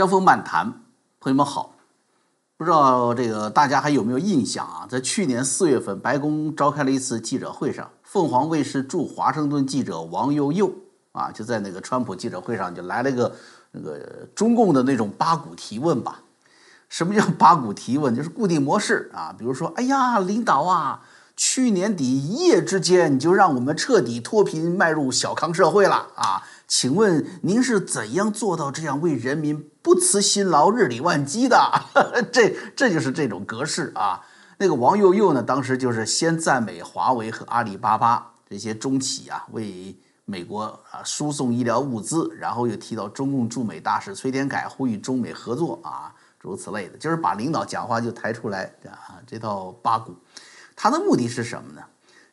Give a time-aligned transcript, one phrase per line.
[0.00, 0.72] 江峰漫谈，
[1.20, 1.74] 朋友们好。
[2.56, 4.86] 不知道这个大家还有没有印象啊？
[4.88, 10.72] 在去年四月份，白宫召开了一次记者会上，凤凰卫视驻华盛顿记者王佑佑
[11.12, 13.30] 啊，就在那个川普记者会上就来了一个
[13.72, 16.22] 那个中共的那种八股提问吧。
[16.88, 18.16] 什么叫八股提问？
[18.16, 21.02] 就是固定模式啊，比如说，哎呀，领导啊。
[21.36, 26.42] 去年底一夜之间，你就让我们彻底脱贫，迈入小康社会了啊！
[26.68, 31.58] 请问您是怎样做到这样为人民不辞辛劳、日理万机的？
[32.32, 34.24] 这这就是这种格式啊！
[34.58, 50.14] 那个王佑佑呢，当时就是先赞美华为和阿里巴巴这些中企啊，为美国啊输送医疗物资，然后又提到中共驻美大使崔天凯呼吁中美合作啊，诸如此类的，就是把领导讲话就抬出来啊，这套八股。
[50.76, 51.82] 他的目的是什么呢？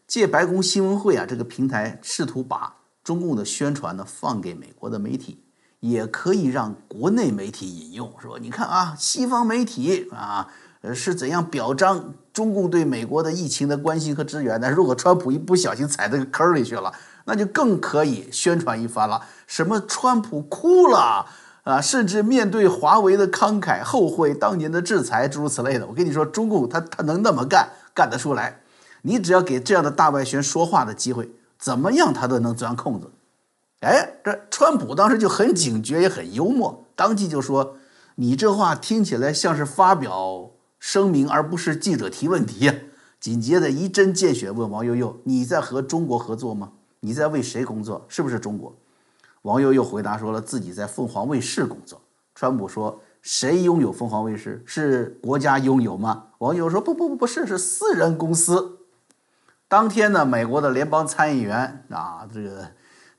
[0.05, 5.41] 借白宫新闻会啊这个平台，试图把中共的宣传呢放给美国的媒体，
[5.80, 10.48] 也可以让国内媒体引用，说你看啊，西方媒体啊，
[10.81, 14.72] 呃是怎样表彰中共对美国的疫情的关心和支援的？
[14.72, 16.92] 如果川普一不小心踩这个坑里去了，
[17.25, 19.22] 那就更可以宣传一番了。
[19.45, 21.25] 什么川普哭了
[21.64, 25.86] 啊，甚至面对华为的慷慨，后悔当年的制裁，诸如此类的。
[25.86, 27.69] 我跟你说，中共他他能那么干？
[27.94, 28.62] 干得出来，
[29.02, 33.12] 你只要给这样的大外宣说话的机会，怎么样他都能钻空子。
[33.81, 37.78] 哎，这川普当时就很警觉，也很幽默，当即就说
[38.16, 42.72] ：“你这话听起来像是发表声明，而不是记者提问题。”
[43.19, 46.72] 紧接着一针见血问王悠悠：“你在和中国合作吗？
[47.00, 48.06] 你在为谁工作？
[48.08, 48.75] 是不是中国？”
[49.44, 52.02] 王悠悠回答说了自己在凤凰卫视工作。
[52.36, 53.02] 川普说。
[53.23, 54.64] 谁拥有凤凰卫视？
[54.66, 56.28] 是国家拥有吗？
[56.38, 58.78] 王悠悠说不不不不是，是私人公司。
[59.67, 62.69] 当天呢，美国的联邦参议员啊，这个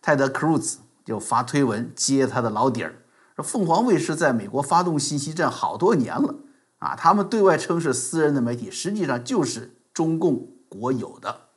[0.09, 2.95] 泰德·克鲁兹就发推文揭他的老底儿，
[3.37, 6.35] 说凤凰卫视在美国发动信息战好多年了
[6.79, 11.49] 啊，他们对外称是私人的媒体，实际上就是中共国有的。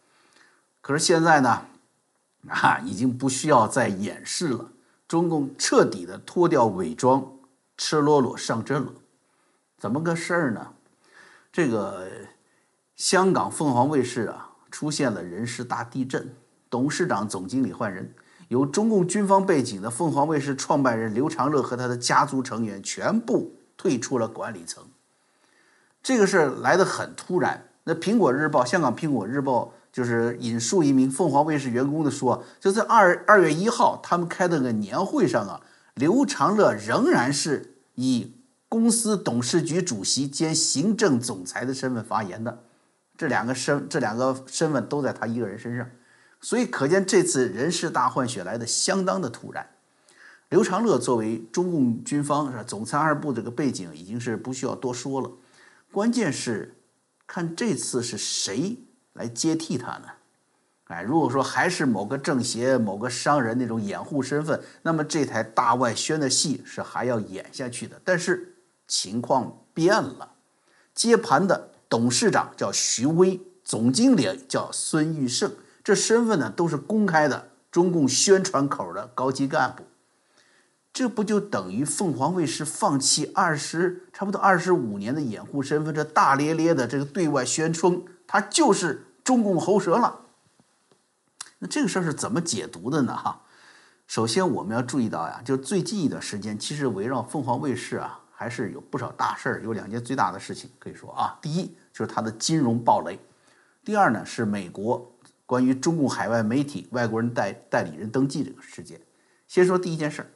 [0.81, 1.61] 可是现在呢，
[2.49, 4.73] 啊，已经不需要再掩饰了，
[5.07, 7.25] 中共彻底的脱掉伪装。
[7.77, 8.91] 赤裸裸上阵了，
[9.77, 10.73] 怎么个事儿呢？
[11.53, 12.05] 这个
[12.97, 16.35] 香港凤凰卫视啊，出现了人事大地震，
[16.69, 18.13] 董事长、总经理换人，
[18.51, 24.83] 有中共军方背景的凤凰卫视创办人刘长乐和他的家族成员全部退出了管理层。
[26.03, 27.69] 这个事儿来得很突然。
[27.85, 29.63] 那《苹果日报》香港《苹果日报》
[29.93, 35.61] 就是引述一名凤凰卫视员工的说，就在二二月一号他们开的个年会上啊。
[35.93, 38.33] 刘长乐仍然是以
[38.67, 42.63] 公司董事局主席兼行政总裁的身份发言的，
[43.17, 45.89] 这两个身这两个身份都在他一个人身上，
[46.41, 49.65] 所以可见这次人事大换血来的相当的突然。
[50.49, 55.31] 刘长乐作为中共军方是吧总参二部这个背景已经是不需要多说了，
[55.91, 56.75] 关键是
[57.25, 58.77] 看这次是谁
[59.13, 60.07] 来接替他呢？
[60.85, 68.01] 哎，如果说还是某个政协、某个商人那种掩护身份，那么这台大外宣的戏是还要演下去的。
[68.03, 68.53] 但是
[68.89, 70.33] 情况变了，
[70.93, 75.49] 接盘的董事长叫徐威，总经理叫孙玉胜，
[75.83, 79.83] 这身份呢都是公开的，中共宣传口的高级干部。
[80.93, 90.19] 这不就等于凤凰卫视放弃二十差不多二十五年的掩护身份，这大咧咧的这个对外宣称，他就是中共喉舌了。
[91.59, 93.15] 那这个事儿是怎么解读的呢？
[93.15, 93.41] 哈，
[94.05, 99.61] 首先我们要注意到呀，就最近一段时间，其实围绕凤凰卫视啊，还是有不少大事儿。
[99.63, 103.17] 有两件最大的事情可以说啊，第一就是它的金融暴雷，
[103.85, 105.10] 第二呢是美国
[105.51, 109.01] 关于中共海外媒体外国人代代理人登记这个事件。
[109.49, 110.31] 先说第一件事儿，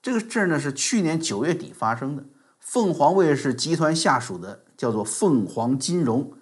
[0.00, 2.22] 这个事儿呢是去年九月底发生的，
[2.60, 6.34] 凤凰卫视集团下属的叫做凤凰金融，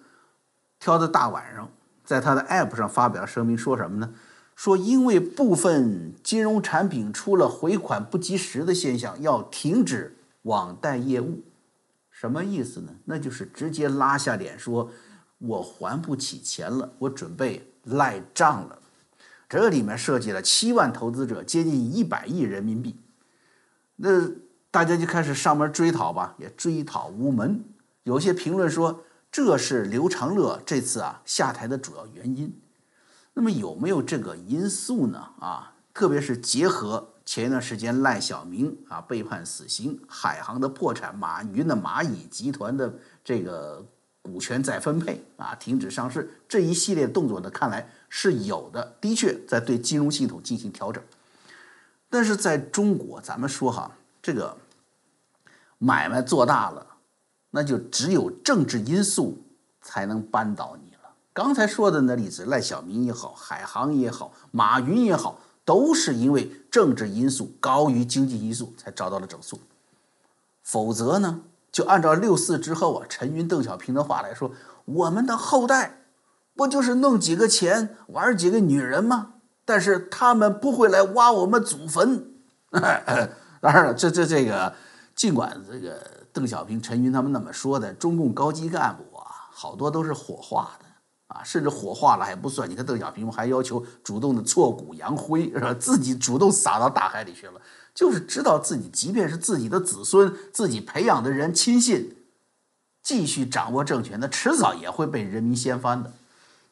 [0.78, 1.70] 挑的大晚上。
[2.04, 4.12] 在他的 App 上发表声明，说什么呢？
[4.54, 11.40] 说因为部分金融产品出了回款不及时的现象，要停止网贷业务。
[12.10, 12.92] 什么意思呢？
[13.06, 14.90] 那就是直接拉下脸说，
[15.38, 18.78] 我还不起钱了，我准备赖账了。
[19.48, 22.96] 这里面涉及了七万投资者，接近一百亿人民币。
[23.96, 24.28] 那
[24.70, 27.64] 大家就开始上门追讨吧，也追讨无门。
[28.04, 29.04] 有些评论说。
[29.34, 32.54] 这是刘长乐这次啊下台的主要原因。
[33.32, 35.18] 那么有没有这个因素呢？
[35.40, 42.92] 啊，特别是结合前一段时间赖小明啊被判死刑，海航的破产，马云的蚂蚁集团的
[43.24, 43.82] 这个
[44.22, 51.02] 股权再分配啊，停止上市这一系列动作呢，看来是有的，的确在对金融系统进行调整。
[52.08, 53.90] 但是在中国，咱们说哈，
[54.22, 54.56] 这个
[55.78, 56.86] 买卖做大了，
[57.50, 59.42] 那就只有政治因素
[59.80, 61.14] 才能扳倒你了。
[61.32, 69.58] 刚才说的那例子，赖小民也好，海航也好，马云也好，都是因为政治因素高于经济因素才遭到了整肃。
[70.62, 71.40] 否则呢，
[71.72, 74.52] 就按照六四之后啊，陈云、邓小平的话来说，
[74.84, 76.02] 我们的后代
[76.54, 79.34] 不就是弄几个钱，玩几个女人吗？
[79.64, 82.32] 但是他们不会来挖我们祖坟。
[83.62, 84.74] 当然了，这这这个，
[85.14, 90.86] 尽管这个邓小平、陈云他们那么说的，中共高级干部啊，好多都是火化的
[91.28, 92.68] 啊，甚至火化了还不算。
[92.68, 95.72] 你看邓小平还要求主动的挫骨扬灰，是吧？
[95.72, 97.60] 自己主动撒到大海里去了，
[97.94, 102.16] 就是知道自己，即便是自己的子孙、自己培养的人、亲信，
[103.02, 106.12] 继续掌握政权，那迟早也会被人民掀翻的。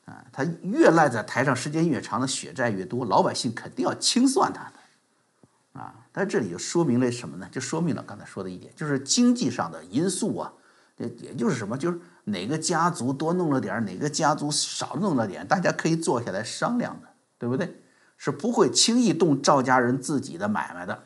[0.07, 5.81] 啊，他越赖在台上时间越长，的血债越多，老百姓肯定要清算他的。
[5.81, 7.47] 啊，但这里就说明了什么呢？
[7.53, 10.53] 就说明了刚才说的一点，就是经济上的因素啊，
[10.97, 17.09] 也也就是什么，就是哪个家族多弄了点哪个家族少弄了点，大家可以坐下来商量的，
[17.39, 17.77] 对不对？
[18.17, 21.05] 是不会轻易动赵家人自己的买卖的，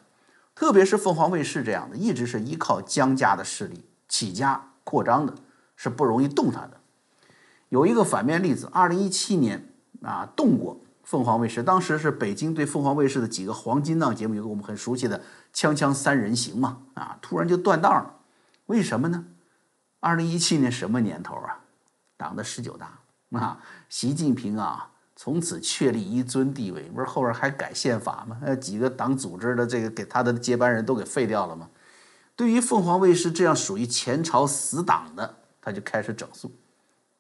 [0.55, 5.35] 特别是凤凰卫视这样的，一直是依靠江家的势力起家扩张的，
[5.77, 6.81] 是不容易动它的。
[7.69, 9.69] 有一个反面例子，二零一七年
[10.03, 10.81] 啊，动过。
[11.03, 15.19] 凤凰卫视当时是北京对凤凰卫视的几个黄金档节目，有个我们很熟悉的
[15.55, 18.15] 《锵锵三人行》嘛，啊，突然就断档了，
[18.67, 19.27] 为什么呢？
[20.01, 21.61] 二零一七年什么年头啊？
[22.17, 22.99] 党的十九大
[23.39, 23.61] 啊，
[23.91, 24.93] 习近平啊，
[25.25, 28.37] 从此确立一尊地位，不是后边还改宪法吗？
[28.45, 31.71] 呃，几个党组织的这个给他的接班人都给废掉了吗？
[32.37, 36.53] 对于凤凰卫视这样属于前朝死党的，他就开始整肃。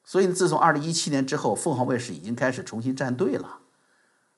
[0.05, 3.59] 所以自从二零一七年之后，凤凰卫视已经开始重新站队了。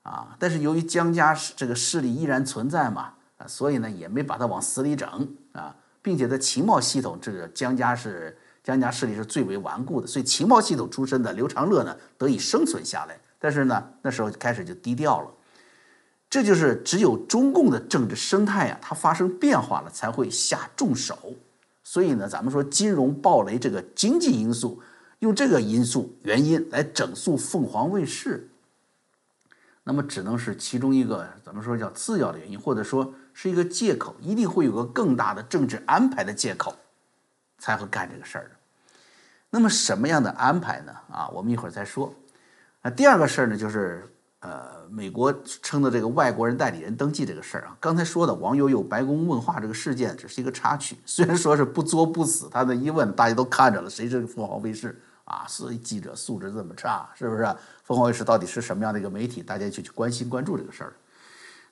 [0.05, 13.19] 啊，但是由于江家这个势力依然存在嘛，啊，所以呢也没把他往死里整啊，并且在情报系统，这个江家是江家势力是最为顽固的，所以情报系统出身的刘长乐呢得以生存下来。
[13.47, 15.31] 但是呢，那时候开始就低调了，
[16.29, 21.17] 这就是只有中共的政治生态呀，它发生变化了才会下重手。
[21.85, 24.83] 所以呢，咱们说金融暴雷这个经济因素，
[25.21, 28.51] 用这个因素原因来整肃凤凰卫视。
[29.85, 36.75] 那么只能是其中一个，咱们说叫次要的原因，或者说是一个借口，一定会有个更大的政治安排的借口，
[37.61, 38.51] 才会干这个事儿。
[39.51, 40.93] 那么什么样的安排呢？
[41.13, 42.13] 啊，我们一会儿再说。
[42.87, 44.05] 那，第二个事儿呢，就是
[44.39, 47.77] 呃，美国称的这个外国人代理人登记这个事儿啊。
[47.81, 55.03] 刚才说的王悠悠白宫问话这个事件只是一个插曲， 虽然说是不作不死，他的一问大家都看着了，谁是凤凰卫视？
[55.25, 57.43] 啊，所以记者素质这么差，是不是？
[57.83, 59.43] 凤凰卫视到底是什么样的一个媒体？
[59.43, 60.93] 大家就去关心关注这个事儿。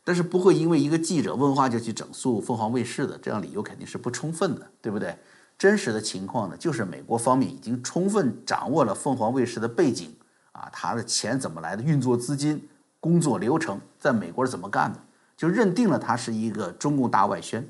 [0.03, 5.17] 但是不会因为一个记者问话就去整肃凤凰卫视的，这样理由肯定是不充分的，对不对？
[5.57, 10.13] 真实的情况呢，就是美国方面已经充分掌握了凤凰卫视的背景
[10.55, 12.67] 啊，他的钱怎么来的，运作资金、
[13.01, 14.99] 工作流程，在美国是怎么干的，
[15.37, 17.69] 就认定了他是一个中共大外宣。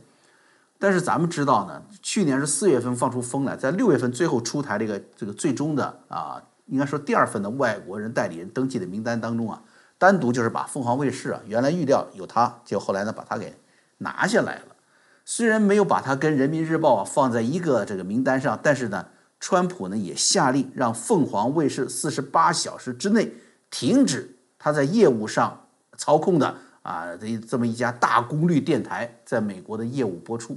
[0.78, 9.62] 但是咱们知道呢，去年是四月份放出风来，在六月份最后出台这个这个最终的啊，应该说第二份的外国人代理人登记的名单当中啊，
[9.96, 13.56] 单独就是把凤凰卫视啊，原来预料有他，就后来呢把他给
[13.98, 14.76] 拿下来了。
[15.25, 19.06] 虽然没有把他跟人民日报啊放在一个这个名单上，但是呢，
[19.44, 23.30] 川普呢也下令让凤凰卫视四十八小时之内
[23.70, 25.66] 停止他在业务上
[25.98, 26.56] 操控的。
[26.80, 30.56] 啊，这这么一家大功率电台在美国的业务播出，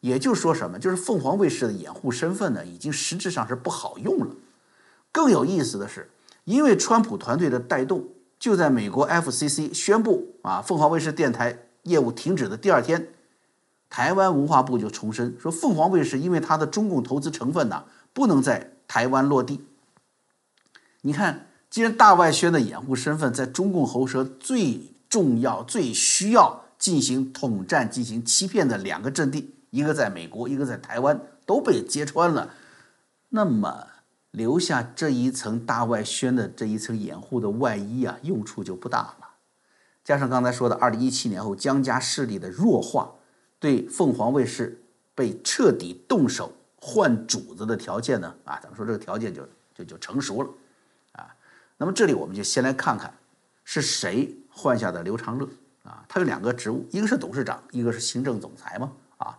[0.00, 0.76] 也就是说什么？
[0.76, 4.34] 就是凤凰卫视的掩护身份呢，已经实质上是不好用了。
[5.12, 6.08] 更有意思的是，
[6.44, 8.04] 因为川普团队的带动，
[8.38, 13.08] 就在美国 FCC 宣布啊凤凰卫视电台业务停止的第二天，
[13.88, 19.64] 台湾文化部就重申说，凤凰卫视因为它的中共投资成分呢，不能在台湾落地。
[21.02, 24.94] 你看，既然大外宣的掩护身份在中共喉舌最。
[25.10, 32.54] 重要最需要进行统战、进行欺骗的两个阵地，一个在美国，一个在台湾，都被揭穿了。
[33.30, 33.88] 那么
[34.30, 39.30] 留下这一层大外宣的这一层掩护的外衣啊，用处就不大了。
[40.04, 43.14] 加上刚才说的，二零一七年后江家势力的弱化，
[43.58, 44.84] 对凤凰卫视
[45.16, 50.50] 被彻底动手换主子的条件呢，啊，咱们说这个条件就就就成熟了
[51.12, 51.34] 啊。
[51.76, 53.12] 那么这里我们就先来看看
[53.64, 54.36] 是谁。
[54.52, 55.48] 换下的刘长乐
[55.84, 59.38] 啊，他有两个职务，一个是董事长，一个是行政总裁嘛啊。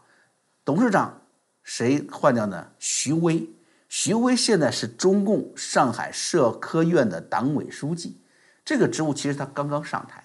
[0.63, 1.21] 董事长
[1.63, 2.65] 谁换掉呢？
[2.79, 3.47] 徐威，
[3.89, 8.19] 徐威现在是中共上海社科院的党委书记，
[8.63, 10.23] 这个职务其实他刚刚上台，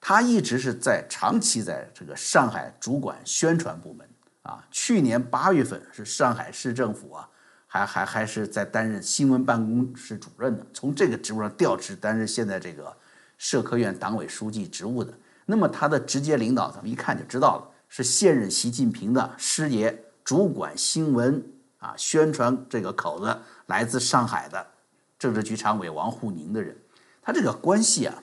[0.00, 4.06] 他一直是在长期在这个上海主管宣传部门，
[4.44, 7.28] 啊，去年八月份是上海市政府啊，
[7.66, 12.94] 还还还是在担任新闻办公室主任的，从这个职务上调职担任现在这个
[13.38, 15.12] 社科院党委书记职务的。
[15.46, 21.42] 那么他的直接领导，咱们一看就知道了，是现任习近平的师爷，主管新闻
[21.78, 23.36] 啊宣传这个口子，
[23.66, 24.66] 来自上海的
[25.18, 26.76] 政治局常委王沪宁的人。
[27.22, 28.22] 他这个关系啊，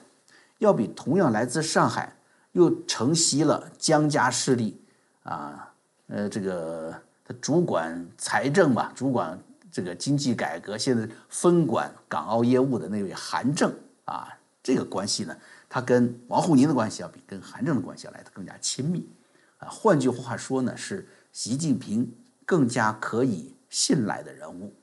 [0.58, 2.16] 要比同样来自上海
[2.52, 4.80] 又承袭了江家势力
[5.24, 5.71] 啊，
[6.08, 6.94] 呃，这个
[7.24, 9.38] 他主管财政吧，主管
[9.70, 14.28] 这个经济改革，现在分管港澳业务的那位韩正啊，
[14.62, 15.36] 这个关系呢。
[15.68, 19.08] 他跟王沪宁的关系要比跟韩正的关系要来的更加亲密，
[19.56, 22.12] 啊，换句话说呢，是习近平
[22.44, 24.74] 更加可以信赖的人物。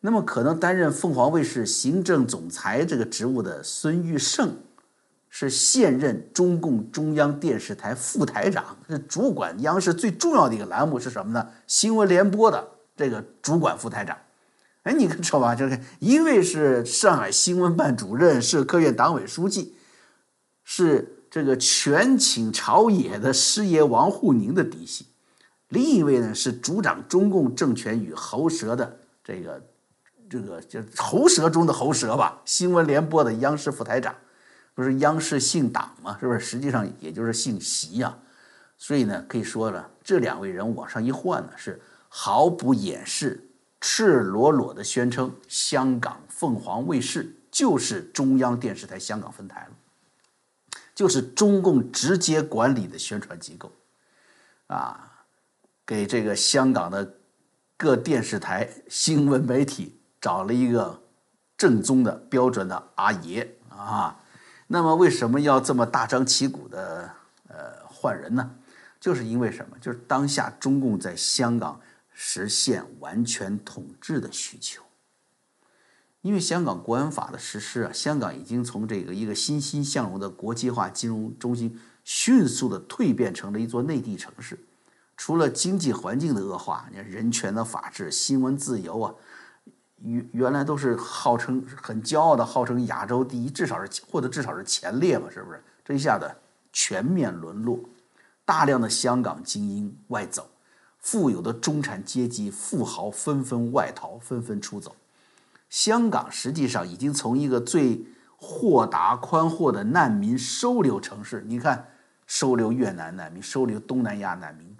[0.00, 4.54] 那么，可能担任凤凰卫视行政总裁这个职务的孙玉胜，
[5.30, 11.48] 是现任中共中央电视台副台长，是主管央视最重要的一个栏目是什么呢？
[11.66, 14.16] 新闻联播的这个主管副台长。
[14.84, 15.54] 哎，你看，知道吧？
[15.54, 19.74] 就是一位是上海新闻办主任，社科院党委书记。
[20.70, 25.06] 是这个权倾朝野的师爷王沪宁的嫡系，
[25.68, 29.62] 另一位呢是主掌中共政权与喉舌的这个
[30.28, 34.14] 这个就喉舌中的喉舌吧，新闻联播的央视副台长，
[34.78, 36.16] 不是央视姓党吗？
[36.20, 36.38] 是不是？
[36.38, 38.16] 实际上也就是姓习呀。
[38.76, 43.44] 所以呢，可以说呢，这两位人往上一换呢，是毫不掩饰、
[43.80, 49.70] 赤裸裸的宣称，香港凤凰卫视就是中央电视台香港分台了。
[50.94, 53.72] 就是中共直接管理的宣传机构，
[54.68, 55.24] 啊，
[55.84, 57.16] 给这个香港的
[57.76, 61.02] 各电视台新闻媒体找了一个
[61.56, 64.16] 正宗的标准的阿爷啊。
[64.70, 67.10] 那么为什么要这么大张旗鼓的
[67.48, 68.48] 呃换人呢？
[69.00, 69.76] 就是因为什么？
[69.80, 71.80] 就是当下中共在香港
[72.12, 74.82] 实现完全统治的需求。
[76.20, 84.58] 因为香港国安法的实施啊，香港已经从这个一个欣欣向荣的国际化金融中心，迅速的蜕变成了一座内地城市。
[85.16, 89.14] 除了经济环境的恶化，你看人权的法治、新闻自由啊，
[90.02, 95.62] 原原来都是号称很骄傲的，号称亚洲第一，至少是或者至少是前列嘛，是不是？
[95.84, 96.30] 这一下子
[96.72, 97.80] 全面沦落，
[98.44, 100.48] 大量的香港精英外走，
[100.98, 104.94] 富有的中产阶级富豪纷纷外逃，纷纷出走。
[105.70, 111.88] 香港实际上已经从一个最豁达宽阔的难民收留城市，你看，
[112.26, 114.76] 收留越南难民，收留东南亚难民，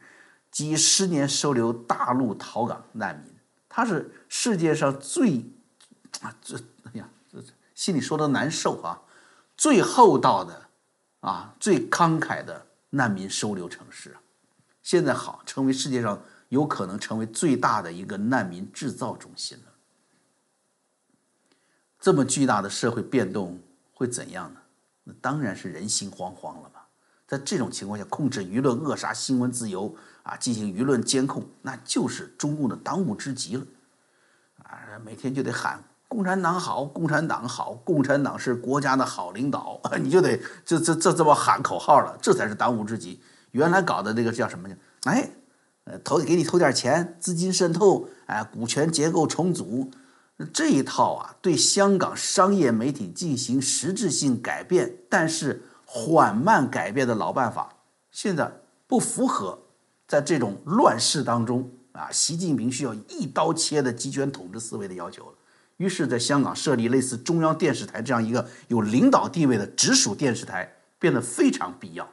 [0.50, 3.32] 几十年收留大陆逃港难民，
[3.78, 5.38] 它是世界上最
[6.20, 7.40] 啊，这哎呀，这
[7.76, 9.00] 心里说的难受啊，
[9.56, 10.68] 最厚道的
[11.20, 14.16] 啊，最慷慨的难民收留城市，
[14.82, 19.72] 现在好，成为世界上有可能成为最大的一个难民制造中心了。
[22.00, 23.60] 这么巨大的社会变动
[23.94, 24.60] 会怎样呢？
[25.04, 26.77] 那当然是人心惶惶了吧。
[27.28, 33.66] 在这种情况下，控制舆论、扼杀新闻自由啊，进行舆论监控，那就是中共的当务之急了。
[34.62, 43.20] 啊，每天就得喊共产党好，共产党好，共产党是国家的好领导， 你就得这这这这么喊口号了，这才是当务之急。
[43.50, 44.74] 原来搞的那个叫什么呢？
[45.04, 45.30] 哎，
[45.84, 49.90] 呃，投给你投点钱，资金渗透，哎，股权结构重组。
[50.54, 57.74] 这一套啊，对香港商业媒体进行实质性改变，但是缓慢改变的老办法，
[58.10, 58.52] 现在
[58.86, 59.58] 不符合
[60.06, 65.32] 在这种乱世当中啊，习近平需要一刀切的集权统治思维的要求了。
[65.78, 72.06] 于是，在香港设立类似中央电视台这样一个有领导地位的直属电视台，变得非常必要。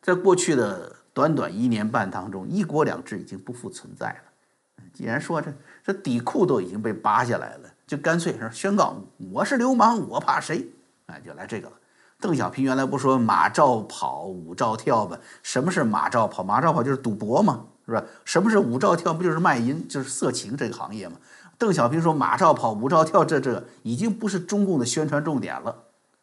[0.00, 4.84] 在过去的短短一年半当中，一国两制已经不复存在了。
[4.94, 5.52] 既然说这
[5.84, 8.96] 这底裤都已经被扒下来了，就干脆说宣告
[9.30, 10.66] 我是流氓，我怕谁？
[11.06, 11.74] 哎，就来这个了。
[12.20, 15.16] 邓小平原来不说马照跑，舞照跳吗？
[15.42, 16.42] 什么是马照跑？
[16.42, 18.02] 马照跑就是赌博嘛，是吧？
[18.24, 19.14] 什么是舞照跳？
[19.14, 21.16] 不就是卖淫，就是色情这个行业嘛？
[21.56, 25.76] 邓小平说马照跑，舞照跳，这这已经不是中共的宣传重点了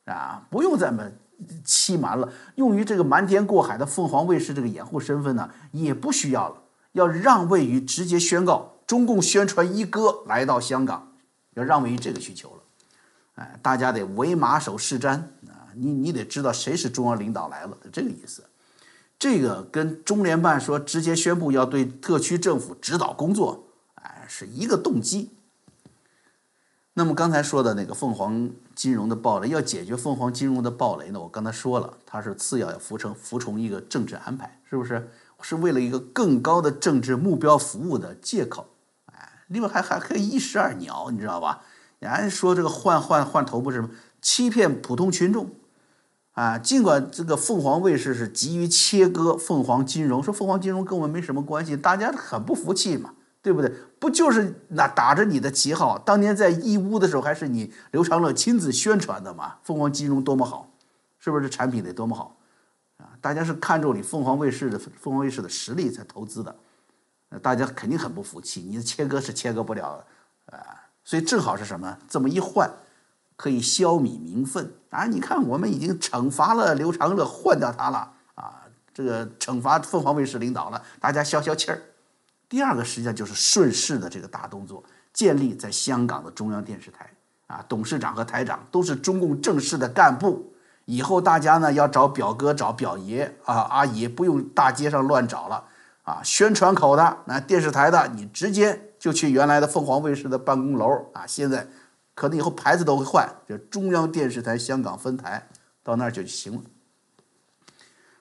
[0.06, 0.46] 啊！
[0.50, 1.04] 不用再么
[1.64, 6.56] 欺瞒了，用于这个瞒天过海的凤凰卫视这个掩护身份呢，也不需要了。
[6.92, 11.14] 要让位于直接宣告中共宣传一哥来到香港，
[11.54, 12.56] 要让位于这个需求了。
[13.36, 15.22] 哎，大家得为马首是瞻！
[15.78, 18.44] 你你得知道谁是中央领导来了，这个意思。
[19.18, 25.32] 这个跟中联办说直接宣布要对特区政府指导工作，哎，是一个动机。
[26.94, 31.20] 那么刚才说的那个凤凰金融的暴雷，要解决凤凰金融的暴雷呢？
[31.20, 35.10] 我刚才说了，它是次要要服从服从一个政治安排，是不是？
[35.42, 38.68] 是为了一个更高的政治目标服务的借口。
[39.14, 41.62] 哎，另外还还可以一石二鸟，你知道吧？
[42.00, 43.90] 人说这个换换换头部是什么？
[44.22, 45.52] 欺骗普通群众。
[46.36, 53.72] 啊，尽管这个凤凰卫视是急于切割凤凰金融，说凤凰金融跟我们没什么关系，大家很不服气嘛，对不对？
[54.00, 59.56] 不就是那打着你的旗号，当年在义乌的时候还是你刘长乐亲自宣传的嘛？
[59.64, 60.70] 凤凰金融多么好，
[61.20, 62.36] 是不是产品得多么好
[62.98, 63.16] 啊？
[63.22, 66.54] 大家是看中你凤凰卫视的凤凰卫视的实力才投资的，
[67.30, 70.04] 那大家肯定很不服气，你的切割是切割不了，
[70.48, 70.60] 啊，
[71.06, 71.98] 所以正好是什么？
[72.10, 72.70] 这么一换。
[73.36, 75.06] 可以消弭民愤啊！
[75.08, 78.62] 你看，我们已经惩罚了刘长乐，换掉他了啊！
[78.94, 81.82] 这个惩罚凤凰卫视领导了，大家消消气儿。
[82.48, 87.10] 第二个实际上就是顺势的这个大动作，建立在香港的中央电视台
[87.48, 90.54] 啊，董事长和台长都是中共正式的干部。
[90.86, 95.66] 以后大家呢要找表哥、找表爷啊、阿姨，不用大街上乱找了
[96.04, 96.22] 啊。
[96.24, 101.26] 宣传口的那电视台的，你直接就去原来的凤凰卫视的办公楼啊。
[101.28, 101.68] 现在。
[102.16, 105.50] 可能以后牌子都会换，就中央电视台香港分台，
[105.84, 106.62] 到那儿就行了，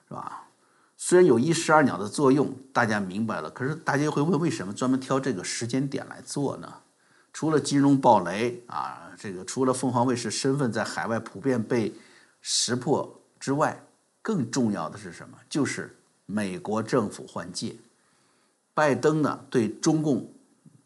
[0.09, 0.49] 是吧？
[0.97, 6.81] 虽然有一石二鸟的作用，大家明白了，可是大家会问，为什么专门挑这个时间点来做呢？
[7.31, 11.93] 除了金融暴雷啊，这个除了凤凰卫视身份在海外普遍被
[12.41, 13.81] 识破之外，
[14.21, 15.37] 更重要的是什么？
[15.49, 17.77] 就是美国政府换届，
[18.73, 20.29] 拜登呢对中共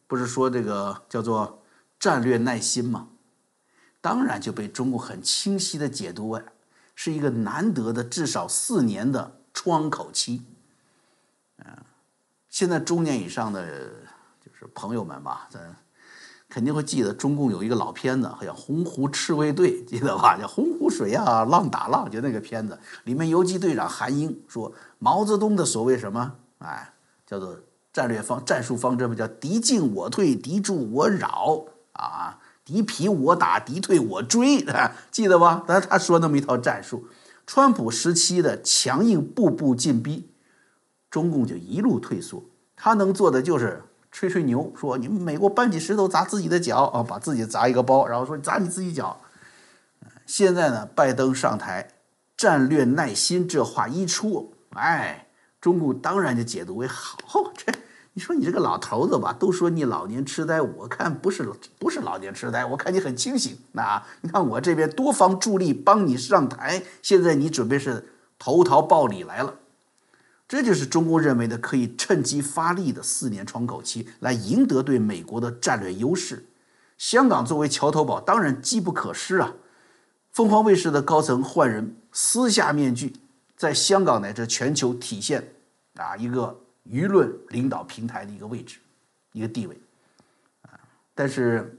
[0.06, 1.59] 不是说这个叫做。
[2.00, 3.10] 战略耐心嘛，
[4.00, 6.41] 当然就被中共很清晰的解读为
[6.96, 10.44] 是一个难得的至少四年的窗口期。
[11.58, 11.65] 嗯，
[12.50, 13.89] 现在中年以上的
[14.44, 15.75] 就是朋友们吧，咱
[16.48, 20.38] 肯定会记得中共有一个老片子，好像《洪湖赤卫队》，记得吧？
[20.38, 26.94] 叫《洪湖水啊，浪打浪》，就那个片子，里面游击队长韩英说，毛泽东的所谓什么，哎，
[27.27, 27.60] 叫做
[27.91, 31.66] 战略方战术方针嘛，叫敌进我退，敌驻我扰。
[32.00, 34.66] 啊，敌疲我打，敌退我追，
[35.12, 35.64] 记得吧？
[35.68, 37.07] 但是他说那么一套战术，
[37.46, 40.31] 川普时期的强硬步步进逼，
[41.09, 42.44] 中共就一路退缩。
[42.75, 49.20] 他能做的就是吹吹牛，说你们美国搬起石头砸自己的脚啊，把自己砸一个包，然后说砸你自己脚。
[50.25, 51.90] 现在呢，拜登上台，
[52.38, 55.27] 战略耐心这话一出，哎，
[55.59, 57.18] 中共当然就解读为好
[57.57, 57.74] 这。
[58.20, 63.58] 你说你这个老头子吧，都说你老年痴呆，我看不是不是老年痴呆，我看你很清醒。
[63.72, 69.55] 那你看我这边多方助力，帮你上台，现在你准备是投桃报李来了，
[70.50, 76.46] 这就是中共认为的可以趁机发力的四年窗口期，来赢得对美国的战略优势。
[76.98, 79.53] 香港作为桥头堡，当然机不可失啊。
[80.34, 83.16] 凤凰卫视的高层换人，撕下面具，
[83.55, 85.53] 在香港乃至全球体现
[85.96, 86.60] 啊一个。
[86.85, 88.79] 舆论领导平台的一个位置，
[89.33, 89.79] 一个地位，
[90.63, 90.79] 啊，
[91.13, 91.77] 但是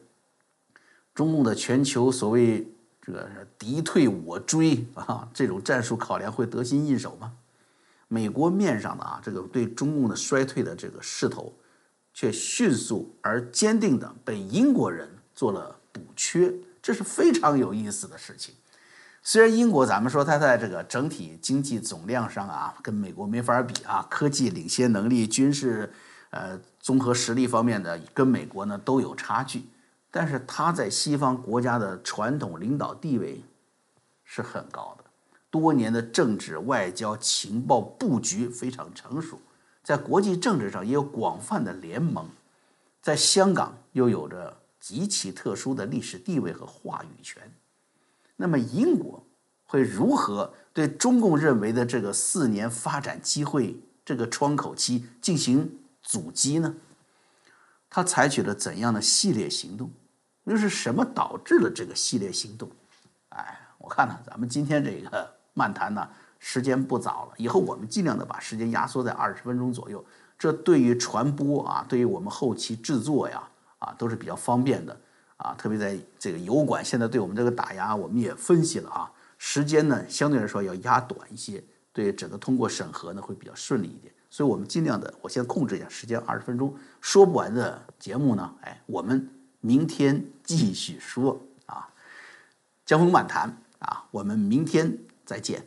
[1.14, 2.66] 中共的全球所谓
[3.02, 7.32] 这个敌退我追啊，这种战术考量会得心应手吗？
[8.08, 11.52] 美国面上的啊，这个对中共的衰退的这个势头，
[12.12, 18.54] 却迅速而坚定的被英国人做了补缺，这是非常有意思的事情。
[19.22, 25.92] 虽然英国咱们说它在这个整体经济总量上啊，跟美国没法比啊，科技领先能力、军事
[26.30, 29.64] 呃综合实力方面的跟美国呢都有差距，
[30.10, 33.44] 但是它在西方国家的传统领导地位
[34.24, 35.04] 是很高的，
[35.50, 39.38] 多年的政治、外交、情报布局非常成熟，
[39.84, 42.26] 在国际政治上也有广泛的联盟，
[43.02, 47.42] 在香港又有着极其特殊的历史地位和话语权。
[48.40, 49.22] 那么英国
[49.66, 56.74] 会如何对中共认为的这个四年发展机会这个窗口期进行阻击呢？
[57.90, 59.90] 他采取了怎样的系列行动？
[60.44, 62.70] 又是什么导致了这个系列行动？
[63.28, 70.02] 哎，我看呢，咱们今天这个漫谈呢，时间不早了，以后我们尽量的把时间压缩在二十分钟左右，
[70.38, 73.46] 这对于传播啊，对于我们后期制作呀，
[73.78, 74.98] 啊，都是比较方便的。
[75.40, 91.88] 啊，特别在这个油管现在对我们这个打压，我们也分析了啊，时间呢相对来说要压短一些，对整个通过审核呢会比较顺利一点，所以我们尽量的，我先控制一下时间，二十分钟说不完的节目呢，哎，我们明天继续说啊，
[92.84, 95.64] 江峰漫谈啊，我们明天再见。